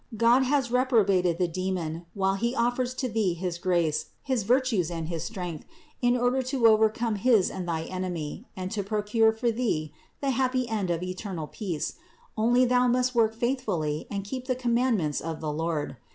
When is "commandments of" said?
14.55-15.39